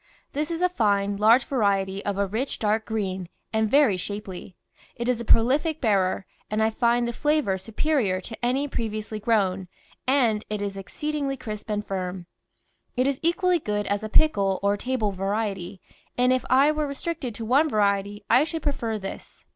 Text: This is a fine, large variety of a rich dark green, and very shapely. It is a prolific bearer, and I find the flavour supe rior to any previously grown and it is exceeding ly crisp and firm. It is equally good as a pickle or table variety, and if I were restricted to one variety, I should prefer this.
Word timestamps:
This 0.33 0.49
is 0.49 0.63
a 0.63 0.69
fine, 0.69 1.17
large 1.17 1.43
variety 1.45 2.03
of 2.03 2.17
a 2.17 2.25
rich 2.25 2.57
dark 2.57 2.85
green, 2.87 3.29
and 3.53 3.69
very 3.69 3.97
shapely. 3.97 4.55
It 4.95 5.07
is 5.07 5.21
a 5.21 5.23
prolific 5.23 5.79
bearer, 5.79 6.25
and 6.49 6.63
I 6.63 6.71
find 6.71 7.07
the 7.07 7.13
flavour 7.13 7.55
supe 7.59 7.77
rior 7.81 8.19
to 8.23 8.37
any 8.43 8.67
previously 8.67 9.19
grown 9.19 9.67
and 10.07 10.43
it 10.49 10.59
is 10.59 10.75
exceeding 10.75 11.27
ly 11.27 11.35
crisp 11.35 11.69
and 11.69 11.85
firm. 11.85 12.25
It 12.97 13.05
is 13.05 13.19
equally 13.21 13.59
good 13.59 13.85
as 13.85 14.01
a 14.03 14.09
pickle 14.09 14.59
or 14.63 14.75
table 14.75 15.11
variety, 15.11 15.79
and 16.17 16.33
if 16.33 16.45
I 16.49 16.71
were 16.71 16.87
restricted 16.87 17.35
to 17.35 17.45
one 17.45 17.69
variety, 17.69 18.23
I 18.27 18.43
should 18.43 18.63
prefer 18.63 18.97
this. 18.97 19.45